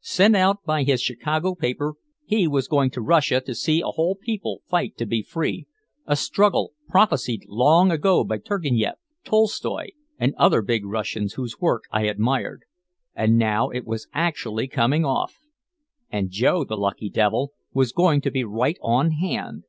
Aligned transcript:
Sent 0.00 0.34
out 0.34 0.64
by 0.64 0.82
his 0.82 1.00
Chicago 1.00 1.54
paper, 1.54 1.94
he 2.24 2.48
was 2.48 2.66
going 2.66 2.90
to 2.90 3.00
Russia 3.00 3.40
to 3.40 3.54
see 3.54 3.80
a 3.80 3.86
whole 3.92 4.16
people 4.16 4.62
fight 4.66 4.96
to 4.96 5.06
be 5.06 5.22
free 5.22 5.68
a 6.08 6.16
struggle 6.16 6.72
prophesied 6.88 7.44
long 7.46 7.92
ago 7.92 8.24
by 8.24 8.36
Turgenief, 8.36 8.94
Tolstoy 9.22 9.90
and 10.18 10.34
other 10.34 10.60
big 10.60 10.84
Russians 10.84 11.34
whose 11.34 11.60
work 11.60 11.84
I 11.92 12.06
admired. 12.06 12.62
And 13.14 13.38
now 13.38 13.68
it 13.70 13.86
was 13.86 14.08
actually 14.12 14.66
coming 14.66 15.04
off 15.04 15.38
and 16.10 16.30
Joe, 16.30 16.64
the 16.64 16.76
lucky 16.76 17.08
devil, 17.08 17.52
was 17.72 17.92
going 17.92 18.20
to 18.22 18.30
be 18.32 18.42
right 18.42 18.78
on 18.82 19.12
hand! 19.12 19.66